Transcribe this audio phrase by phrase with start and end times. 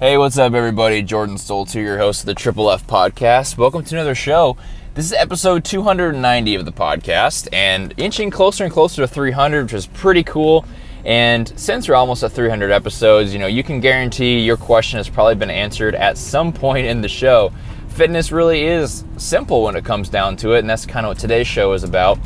[0.00, 1.02] Hey, what's up, everybody?
[1.02, 3.58] Jordan Stolz here, your host of the Triple F Podcast.
[3.58, 4.56] Welcome to another show.
[4.94, 9.74] This is episode 290 of the podcast, and inching closer and closer to 300, which
[9.74, 10.64] is pretty cool.
[11.04, 15.10] And since we're almost at 300 episodes, you know, you can guarantee your question has
[15.10, 17.52] probably been answered at some point in the show.
[17.88, 21.18] Fitness really is simple when it comes down to it, and that's kind of what
[21.18, 22.18] today's show is about.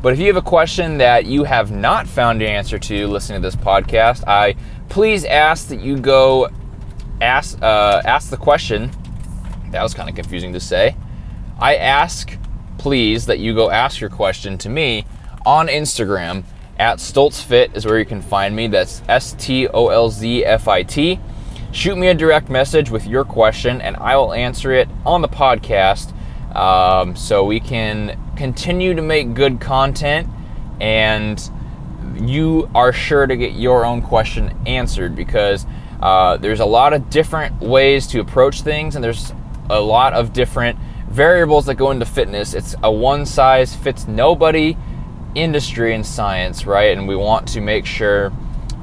[0.00, 3.42] But if you have a question that you have not found the answer to listening
[3.42, 4.54] to this podcast, I
[4.88, 6.48] please ask that you go
[7.20, 8.90] ask uh, ask the question.
[9.70, 10.96] That was kind of confusing to say.
[11.58, 12.36] I ask,
[12.78, 15.04] please, that you go ask your question to me
[15.44, 16.44] on Instagram
[16.78, 18.68] at StolzFit is where you can find me.
[18.68, 21.18] That's S T O L Z F I T.
[21.72, 25.28] Shoot me a direct message with your question, and I will answer it on the
[25.28, 26.14] podcast,
[26.56, 30.28] um, so we can continue to make good content
[30.80, 31.50] and
[32.20, 35.66] you are sure to get your own question answered because
[36.00, 39.32] uh, there's a lot of different ways to approach things, and there's
[39.70, 42.54] a lot of different variables that go into fitness.
[42.54, 44.76] It's a one size fits nobody
[45.34, 46.96] industry and science, right?
[46.96, 48.32] And we want to make sure,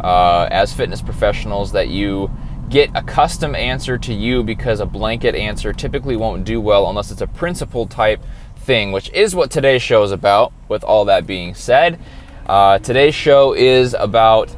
[0.00, 2.30] uh, as fitness professionals, that you
[2.68, 7.10] get a custom answer to you because a blanket answer typically won't do well unless
[7.10, 8.22] it's a principle type
[8.56, 10.52] thing, which is what today's show is about.
[10.68, 11.98] With all that being said,
[12.46, 14.54] uh, today's show is about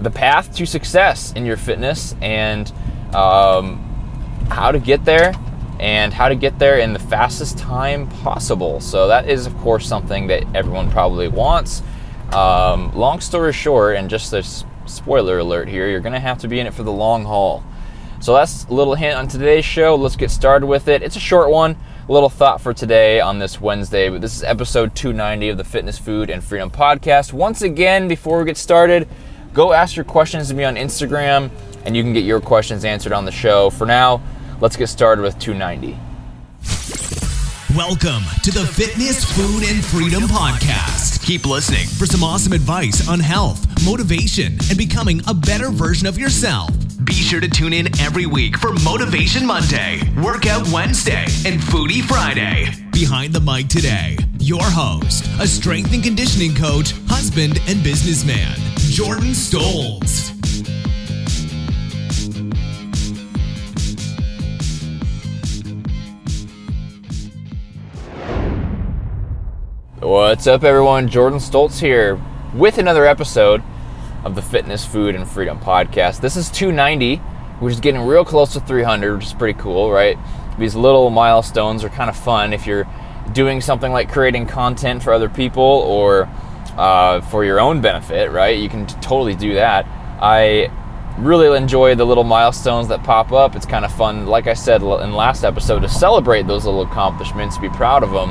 [0.00, 2.72] the path to success in your fitness and
[3.14, 3.78] um,
[4.50, 5.32] how to get there
[5.80, 8.80] and how to get there in the fastest time possible.
[8.80, 11.82] So, that is, of course, something that everyone probably wants.
[12.32, 14.42] Um, long story short, and just a
[14.86, 17.64] spoiler alert here, you're going to have to be in it for the long haul.
[18.20, 19.96] So, that's a little hint on today's show.
[19.96, 21.02] Let's get started with it.
[21.02, 21.76] It's a short one.
[22.08, 25.64] A little thought for today on this Wednesday, but this is episode 290 of the
[25.64, 27.32] Fitness, Food, and Freedom Podcast.
[27.32, 29.08] Once again, before we get started,
[29.54, 31.48] go ask your questions to me on Instagram
[31.86, 33.70] and you can get your questions answered on the show.
[33.70, 34.20] For now,
[34.60, 35.96] let's get started with 290.
[37.76, 41.24] Welcome to the Fitness, Food, and Freedom Podcast.
[41.24, 46.18] Keep listening for some awesome advice on health, motivation, and becoming a better version of
[46.18, 46.70] yourself.
[47.04, 52.66] Be sure to tune in every week for Motivation Monday, Workout Wednesday, and Foodie Friday.
[52.92, 58.56] Behind the mic today, your host, a strength and conditioning coach, husband, and businessman,
[58.90, 60.30] Jordan Stolz.
[70.00, 71.08] What's up, everyone?
[71.08, 72.20] Jordan Stolz here
[72.54, 73.62] with another episode
[74.24, 76.20] of the Fitness, Food, and Freedom Podcast.
[76.20, 77.16] This is 290,
[77.60, 80.18] which is getting real close to 300, which is pretty cool, right?
[80.58, 82.86] These little milestones are kind of fun if you're
[83.32, 86.28] doing something like creating content for other people or
[86.76, 88.58] uh, for your own benefit, right?
[88.58, 89.86] You can totally do that.
[90.20, 90.70] I
[91.18, 93.54] really enjoy the little milestones that pop up.
[93.54, 97.58] It's kind of fun, like I said in last episode, to celebrate those little accomplishments,
[97.58, 98.30] be proud of them.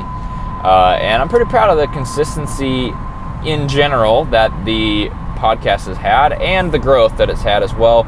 [0.64, 2.92] Uh, and I'm pretty proud of the consistency
[3.44, 8.04] in general that the podcast has had and the growth that it's had as well.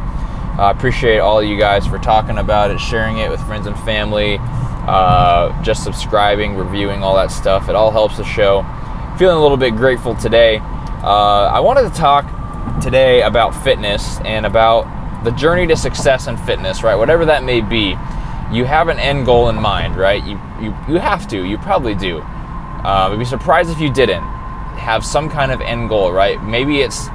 [0.58, 3.78] I uh, appreciate all you guys for talking about it, sharing it with friends and
[3.80, 7.68] family, uh, just subscribing, reviewing, all that stuff.
[7.68, 8.62] It all helps the show.
[9.18, 10.58] Feeling a little bit grateful today.
[10.58, 12.26] Uh, I wanted to talk
[12.82, 16.96] today about fitness and about the journey to success in fitness, right?
[16.96, 17.96] Whatever that may be,
[18.52, 20.22] you have an end goal in mind, right?
[20.22, 21.44] You you, you have to.
[21.44, 22.18] You probably do.
[22.18, 24.22] Uh, I'd be surprised if you didn't
[24.76, 26.42] have some kind of end goal, right?
[26.42, 27.08] Maybe it's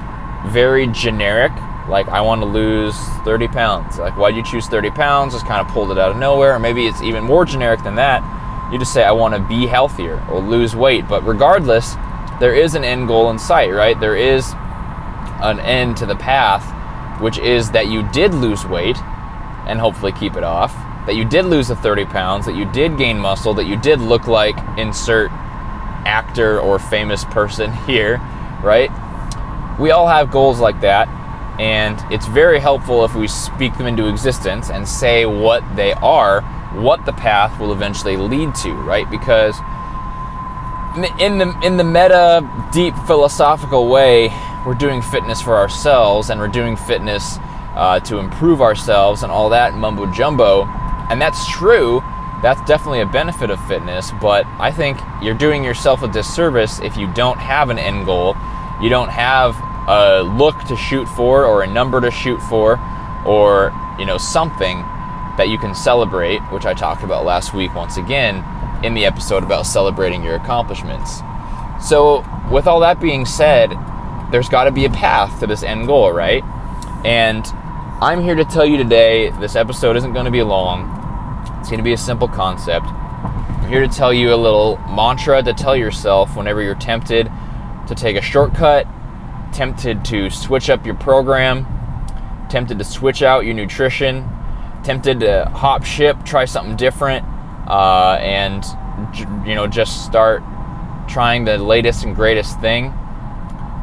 [0.48, 1.52] very generic,
[1.88, 4.00] like I want to lose 30 pounds.
[4.00, 5.34] Like, why'd you choose 30 pounds?
[5.34, 6.56] Just kind of pulled it out of nowhere.
[6.56, 8.24] Or maybe it's even more generic than that.
[8.72, 11.08] You just say, I want to be healthier or lose weight.
[11.08, 11.96] But regardless,
[12.40, 14.00] there is an end goal in sight, right?
[14.00, 14.54] There is
[15.42, 18.98] an end to the path, which is that you did lose weight
[19.68, 20.74] and hopefully keep it off,
[21.06, 24.00] that you did lose the 30 pounds, that you did gain muscle, that you did
[24.00, 25.32] look like insert
[26.06, 28.18] actor or famous person here,
[28.64, 28.90] right?
[29.80, 31.08] We all have goals like that,
[31.60, 36.42] and it's very helpful if we speak them into existence and say what they are,
[36.74, 39.10] what the path will eventually lead to, right?
[39.10, 39.58] Because
[41.20, 44.30] in the in the meta deep philosophical way,
[44.66, 47.38] we're doing fitness for ourselves and we're doing fitness
[47.76, 50.66] uh, to improve ourselves and all that mumbo jumbo,
[51.10, 52.02] and that's true.
[52.42, 56.98] That's definitely a benefit of fitness, but I think you're doing yourself a disservice if
[56.98, 58.36] you don't have an end goal,
[58.82, 59.56] you don't have
[59.88, 62.80] a look to shoot for or a number to shoot for
[63.26, 64.84] or, you know, something
[65.42, 68.46] that you can celebrate, which I talked about last week once again
[68.86, 71.20] in the episode about celebrating your accomplishments.
[71.82, 73.72] So, with all that being said,
[74.32, 76.44] there's got to be a path to this end goal, right?
[77.04, 77.44] And
[78.04, 80.86] I'm here to tell you today this episode isn't going to be long,
[81.60, 82.86] it's going to be a simple concept.
[82.86, 87.32] I'm here to tell you a little mantra to tell yourself whenever you're tempted
[87.88, 88.86] to take a shortcut,
[89.54, 91.66] tempted to switch up your program,
[92.48, 94.30] tempted to switch out your nutrition,
[94.84, 97.26] tempted to hop ship, try something different,
[97.68, 98.64] uh, and
[99.48, 100.44] you know just start
[101.08, 102.94] trying the latest and greatest thing.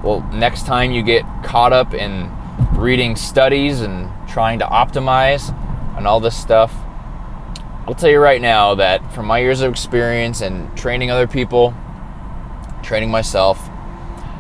[0.03, 2.31] Well, next time you get caught up in
[2.75, 5.55] reading studies and trying to optimize
[5.97, 6.73] and all this stuff,
[7.87, 11.75] I'll tell you right now that from my years of experience and training other people,
[12.83, 13.59] training myself,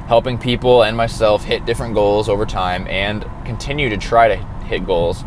[0.06, 4.86] helping people and myself hit different goals over time and continue to try to hit
[4.86, 5.24] goals,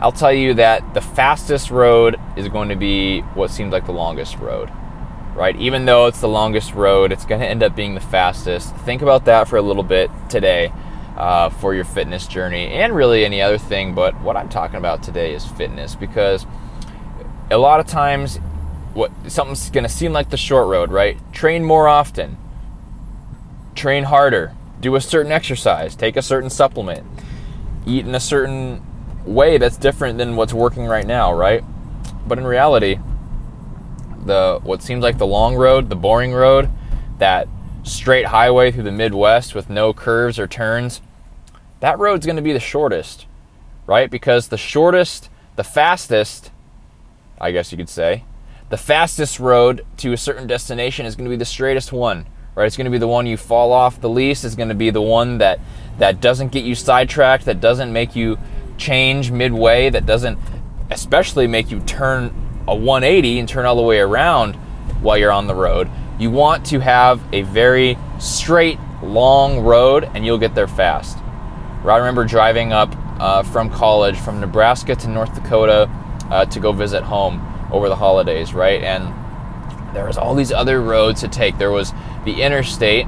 [0.00, 3.92] I'll tell you that the fastest road is going to be what seems like the
[3.92, 4.70] longest road
[5.34, 5.56] right?
[5.56, 8.74] Even though it's the longest road, it's going to end up being the fastest.
[8.78, 10.72] Think about that for a little bit today
[11.16, 13.94] uh, for your fitness journey and really any other thing.
[13.94, 16.46] But what I'm talking about today is fitness because
[17.50, 18.36] a lot of times,
[18.92, 21.16] what something's going to seem like the short road, right?
[21.32, 22.36] Train more often,
[23.74, 27.06] train harder, do a certain exercise, take a certain supplement,
[27.86, 28.82] eat in a certain
[29.24, 31.62] way that's different than what's working right now, right?
[32.26, 32.98] But in reality,
[34.24, 36.68] the what seems like the long road, the boring road,
[37.18, 37.48] that
[37.82, 41.00] straight highway through the Midwest with no curves or turns,
[41.80, 43.26] that road's going to be the shortest,
[43.86, 44.10] right?
[44.10, 46.50] Because the shortest, the fastest,
[47.40, 48.24] I guess you could say,
[48.68, 52.66] the fastest road to a certain destination is going to be the straightest one, right?
[52.66, 54.44] It's going to be the one you fall off the least.
[54.44, 55.58] It's going to be the one that
[55.98, 58.38] that doesn't get you sidetracked, that doesn't make you
[58.80, 60.38] change midway, that doesn't
[60.90, 62.34] especially make you turn
[62.66, 64.54] a 180 and turn all the way around
[65.00, 65.88] while you're on the road.
[66.18, 71.18] You want to have a very straight, long road, and you'll get there fast.
[71.84, 75.88] I remember driving up uh, from college from Nebraska to North Dakota
[76.30, 78.82] uh, to go visit home over the holidays, right?
[78.82, 79.14] And
[79.94, 81.58] there was all these other roads to take.
[81.58, 81.92] There was
[82.24, 83.06] the interstate,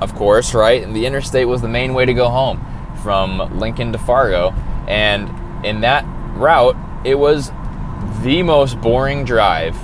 [0.00, 0.82] of course, right?
[0.82, 2.64] And the interstate was the main way to go home
[3.02, 4.54] from Lincoln to Fargo.
[4.86, 6.04] And in that
[6.36, 7.50] route, it was
[8.22, 9.76] the most boring drive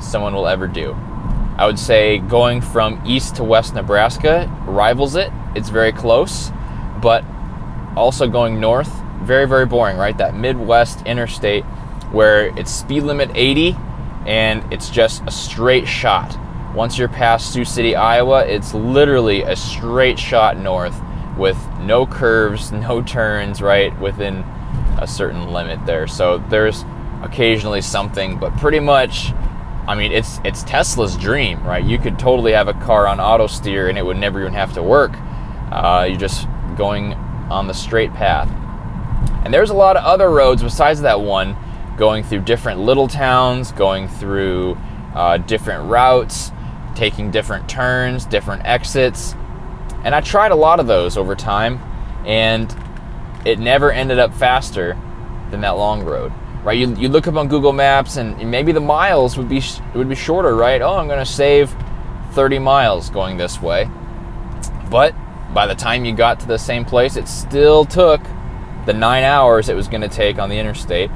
[0.00, 0.92] someone will ever do.
[1.56, 5.32] I would say going from east to west Nebraska rivals it.
[5.56, 6.50] It's very close,
[7.02, 7.24] but
[7.96, 8.92] also going north,
[9.22, 10.16] very, very boring, right?
[10.16, 11.64] That Midwest interstate
[12.12, 13.76] where it's speed limit 80
[14.26, 16.38] and it's just a straight shot.
[16.74, 21.00] Once you're past Sioux City, Iowa, it's literally a straight shot north
[21.38, 23.98] with no curves, no turns, right?
[24.00, 24.44] Within
[25.00, 26.06] a certain limit there.
[26.06, 26.84] So there's
[27.22, 29.32] occasionally something, but pretty much,
[29.86, 31.84] I mean, it's it's Tesla's dream, right?
[31.84, 34.74] You could totally have a car on auto steer and it would never even have
[34.74, 35.12] to work.
[35.70, 36.46] Uh, you're just
[36.76, 37.14] going
[37.50, 38.50] on the straight path.
[39.44, 41.56] And there's a lot of other roads besides that one,
[41.96, 44.76] going through different little towns, going through
[45.14, 46.52] uh, different routes,
[46.94, 49.34] taking different turns, different exits.
[50.08, 51.78] And I tried a lot of those over time,
[52.24, 52.74] and
[53.44, 54.96] it never ended up faster
[55.50, 56.32] than that long road
[56.64, 56.78] right?
[56.78, 59.62] You, you look up on Google Maps and maybe the miles would be
[59.94, 60.80] would be shorter, right?
[60.80, 61.74] Oh, I'm going to save
[62.32, 63.88] 30 miles going this way.
[64.90, 65.14] But
[65.52, 68.22] by the time you got to the same place, it still took
[68.86, 71.10] the 9 hours it was going to take on the interstate,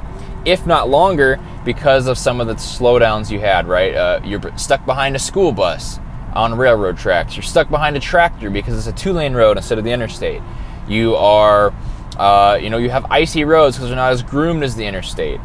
[0.45, 3.95] if not longer because of some of the slowdowns you had, right?
[3.95, 5.99] Uh, you're stuck behind a school bus
[6.33, 7.35] on railroad tracks.
[7.35, 10.41] You're stuck behind a tractor because it's a two-lane road instead of the interstate.
[10.87, 11.73] You are
[12.17, 15.39] uh, you know, you have icy roads because they're not as groomed as the interstate.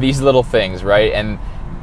[0.00, 1.12] These little things, right?
[1.12, 1.38] And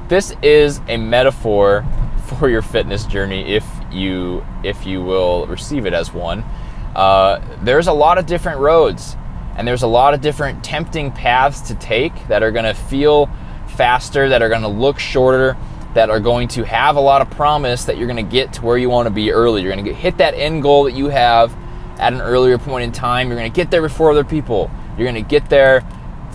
[0.09, 1.85] this is a metaphor
[2.39, 6.43] for your fitness journey, if you if you will receive it as one.
[6.95, 9.15] Uh, there's a lot of different roads,
[9.55, 13.29] and there's a lot of different tempting paths to take that are going to feel
[13.75, 15.55] faster, that are going to look shorter,
[15.93, 18.61] that are going to have a lot of promise that you're going to get to
[18.61, 19.61] where you want to be early.
[19.61, 21.53] You're going to hit that end goal that you have
[21.99, 23.27] at an earlier point in time.
[23.27, 24.71] You're going to get there before other people.
[24.97, 25.81] You're going to get there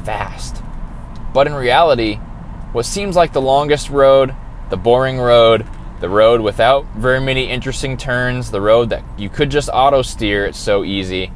[0.04, 0.62] fast.
[1.32, 2.16] But in reality,
[2.72, 4.34] what seems like the longest road,
[4.70, 5.66] the boring road,
[6.00, 10.44] the road without very many interesting turns, the road that you could just auto steer,
[10.44, 11.32] it's so easy.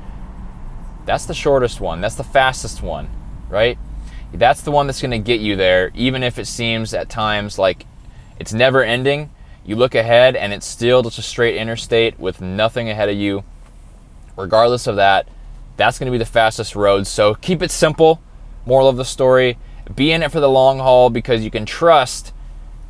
[1.07, 2.01] That's the shortest one.
[2.03, 3.09] That's the fastest one,
[3.49, 3.79] right?
[4.33, 7.59] That's the one that's going to get you there, even if it seems at times
[7.59, 7.87] like
[8.41, 9.31] it's never ending.
[9.65, 13.45] You look ahead and it's still just a straight interstate with nothing ahead of you
[14.37, 15.29] regardless of that,
[15.77, 17.07] that's going to be the fastest road.
[17.07, 18.21] So keep it simple.
[18.67, 19.57] Moral of the story
[19.95, 22.33] be in it for the long haul because you can trust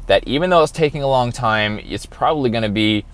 [0.07, 3.05] that even though it's taking a long time, it's probably going to be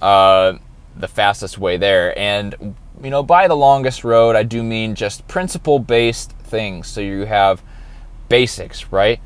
[0.00, 0.54] uh,
[0.96, 2.16] the fastest way there.
[2.18, 6.86] And you know, by the longest road, I do mean just principle based things.
[6.86, 7.62] So you have
[8.28, 9.20] basics, right?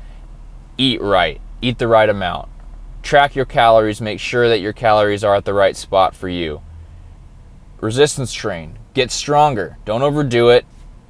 [0.77, 2.48] Eat right, eat the right amount,
[3.03, 6.61] track your calories, make sure that your calories are at the right spot for you.
[7.81, 10.65] Resistance train, get stronger, don't overdo it.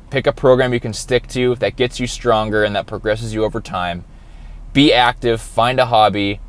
[0.09, 3.43] Pick a program you can stick to that gets you stronger and that progresses you
[3.43, 4.05] over time.
[4.73, 6.39] Be active, find a hobby,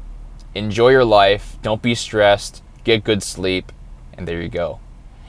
[0.55, 3.73] enjoy your life, don't be stressed, get good sleep,
[4.15, 4.81] and there you go.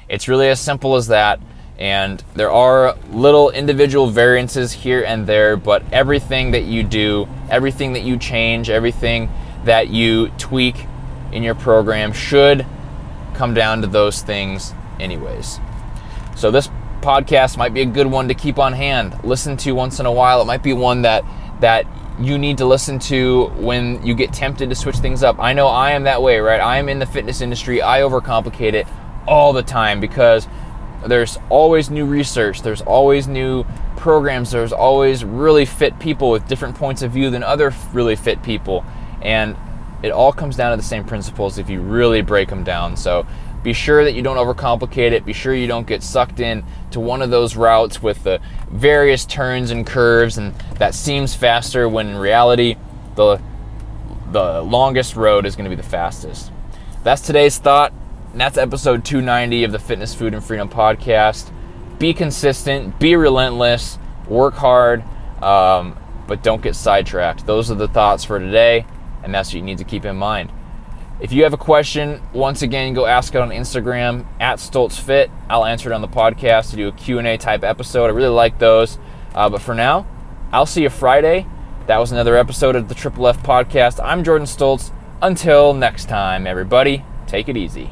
[0.08, 1.40] It's really as simple as that.
[1.78, 7.94] And there are little individual variances here and there, but everything that you do, everything
[7.94, 9.32] that you change, everything
[9.66, 10.88] that you tweak
[11.32, 12.66] in your program should
[13.34, 15.60] come down to those things, anyways.
[16.36, 16.70] So, this
[17.02, 20.12] podcast might be a good one to keep on hand, listen to once in a
[20.12, 20.42] while.
[20.42, 21.24] It might be one that,
[21.62, 21.86] that
[22.20, 25.40] you need to listen to when you get tempted to switch things up.
[25.40, 26.60] I know I am that way, right?
[26.60, 28.88] I am in the fitness industry, I overcomplicate it
[29.28, 30.48] all the time because
[31.08, 33.64] there's always new research, there's always new
[33.98, 38.44] programs, there's always really fit people with different points of view than other really fit
[38.44, 38.86] people.
[39.22, 39.56] And
[40.04, 42.98] it all comes down to the same principles if you really break them down.
[42.98, 43.26] So
[43.64, 45.26] be sure that you don't overcomplicate it.
[45.26, 49.26] Be sure you don't get sucked in to one of those routes with the various
[49.26, 52.76] turns and curves and that seems faster when in reality
[53.16, 53.40] the
[54.32, 56.52] the longest road is going to be the fastest.
[57.04, 57.94] That's today's thought.
[58.32, 61.52] And that's episode 290 of the Fitness, Food, and Freedom podcast.
[62.00, 65.04] Be consistent, be relentless, work hard,
[65.44, 65.98] um,
[66.28, 67.46] but don't get sidetracked.
[67.46, 68.86] Those are the thoughts for today,
[69.24, 70.52] and that's what you need to keep in mind.
[71.20, 75.30] If you have a question, once again, go ask it on Instagram at StolzFit.
[75.50, 78.06] I'll answer it on the podcast to do a Q&A type episode.
[78.06, 78.98] I really like those.
[79.36, 80.08] Uh, but for now,
[80.52, 81.46] I'll see you Friday.
[81.86, 84.04] That was another episode of the Triple F podcast.
[84.04, 84.92] I'm Jordan Stolz.
[85.22, 87.92] Until next time, everybody, take it easy.